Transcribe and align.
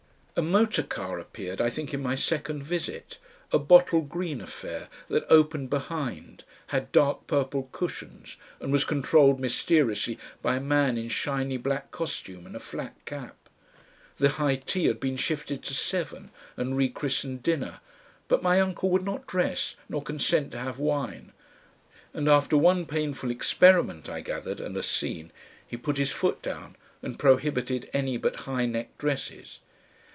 A 0.37 0.41
motor 0.43 0.81
car 0.81 1.19
appeared, 1.19 1.59
I 1.61 1.69
think 1.69 1.93
in 1.93 2.01
my 2.01 2.15
second 2.15 2.63
visit, 2.63 3.19
a 3.51 3.59
bottle 3.59 4.01
green 4.01 4.39
affair 4.41 4.87
that 5.09 5.25
opened 5.29 5.69
behind, 5.69 6.45
had 6.67 6.91
dark 6.93 7.27
purple 7.27 7.63
cushions, 7.73 8.37
and 8.59 8.71
was 8.71 8.85
controlled 8.85 9.39
mysteriously 9.39 10.17
by 10.41 10.55
a 10.55 10.59
man 10.61 10.97
in 10.97 11.09
shiny 11.09 11.57
black 11.57 11.91
costume 11.91 12.45
and 12.47 12.55
a 12.55 12.61
flat 12.61 12.95
cap. 13.05 13.49
The 14.17 14.29
high 14.29 14.55
tea 14.55 14.85
had 14.85 14.99
been 15.01 15.17
shifted 15.17 15.61
to 15.63 15.75
seven 15.75 16.31
and 16.57 16.77
rechristened 16.77 17.43
dinner, 17.43 17.79
but 18.27 18.41
my 18.41 18.59
uncle 18.59 18.89
would 18.89 19.03
not 19.05 19.27
dress 19.27 19.75
nor 19.89 20.01
consent 20.01 20.51
to 20.51 20.59
have 20.59 20.79
wine; 20.79 21.33
and 22.13 22.27
after 22.29 22.57
one 22.57 22.85
painful 22.87 23.29
experiment, 23.29 24.09
I 24.09 24.21
gathered, 24.21 24.59
and 24.61 24.75
a 24.77 24.81
scene, 24.81 25.31
he 25.67 25.77
put 25.77 25.97
his 25.97 26.09
foot 26.09 26.41
down 26.41 26.77
and 27.03 27.19
prohibited 27.19 27.89
any 27.93 28.15
but 28.17 28.37
high 28.47 28.65
necked 28.65 28.97
dresses. 28.97 29.59